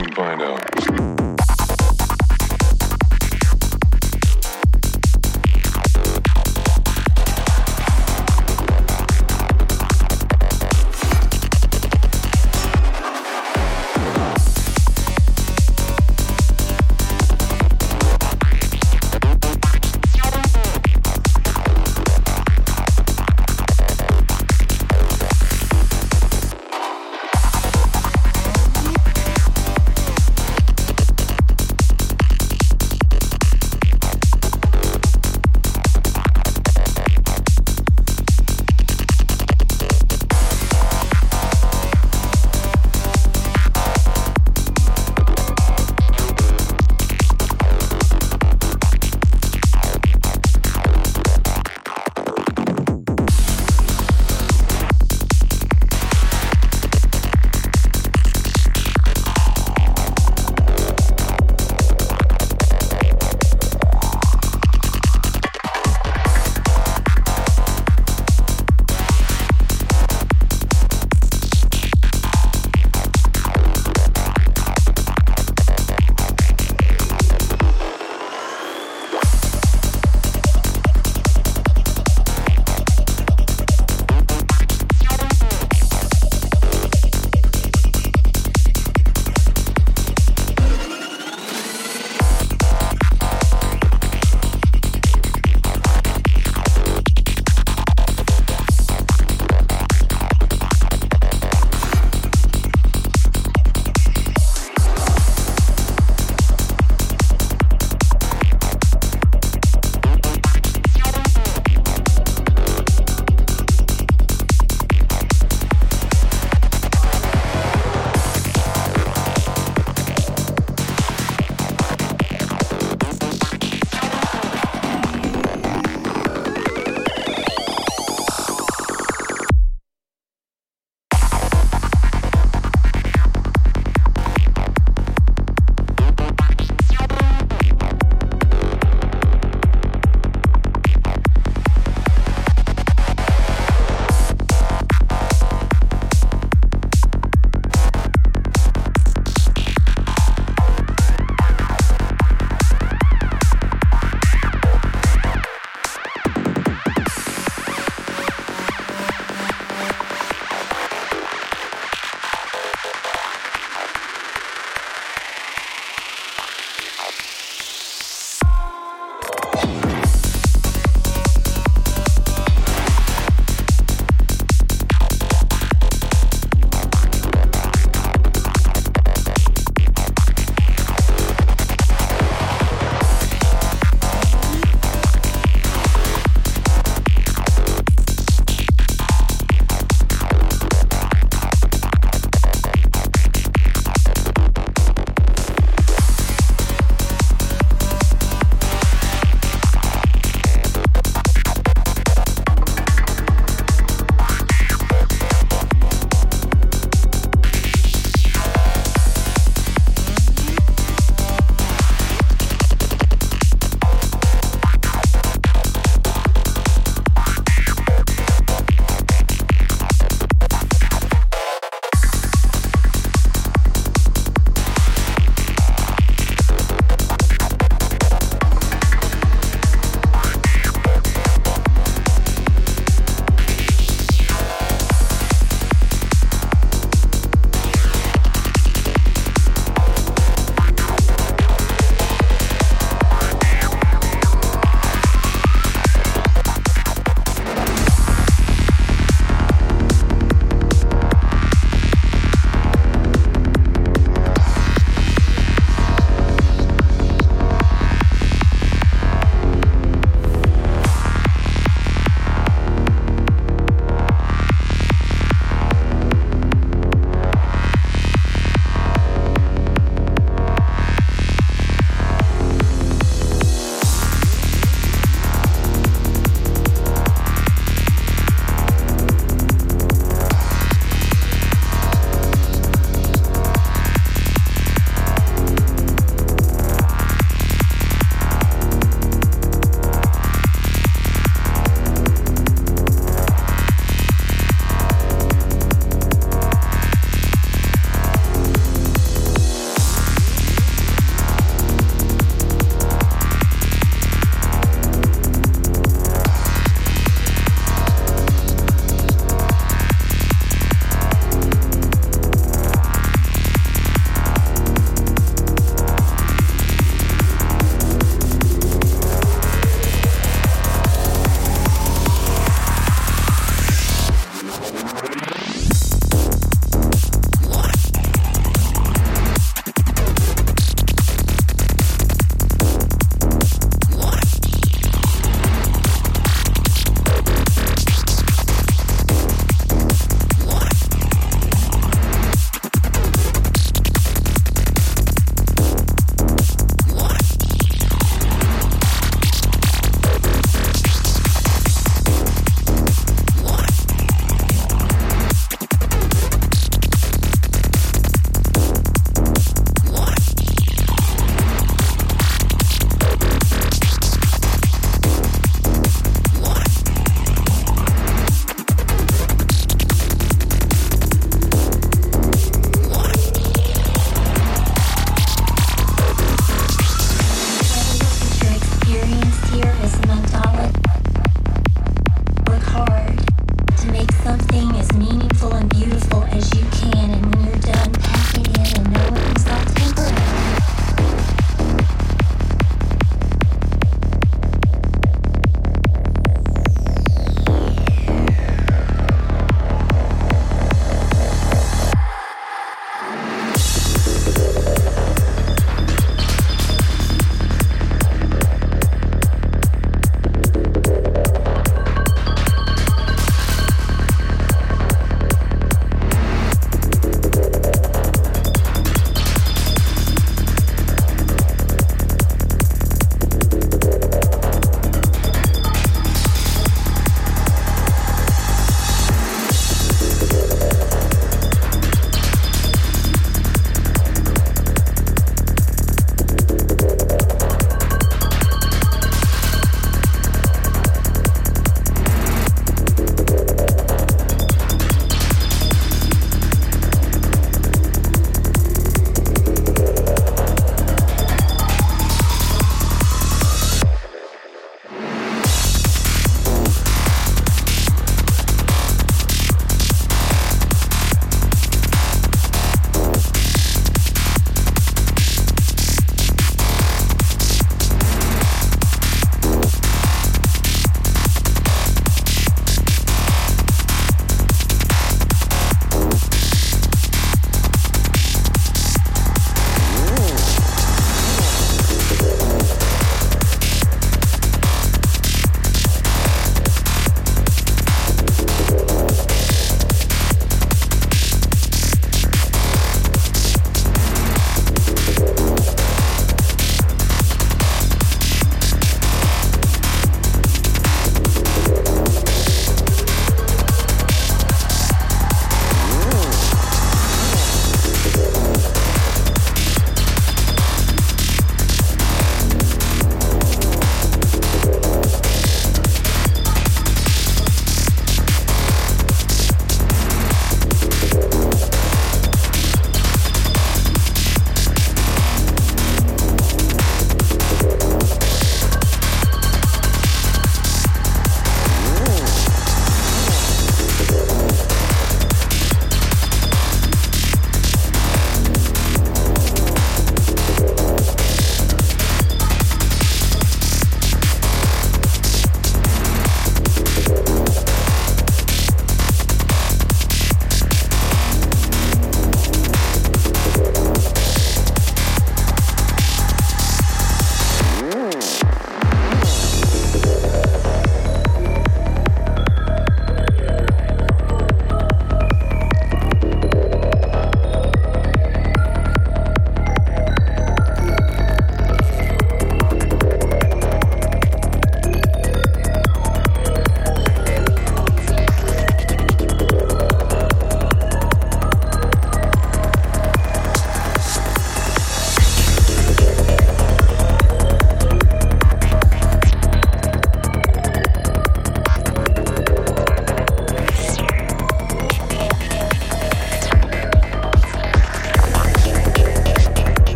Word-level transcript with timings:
soon 0.00 0.14
find 0.14 0.42
out. 0.42 0.60
Oh. 0.78 0.89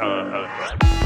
Uh, 0.00 0.04
uh, 0.04 1.01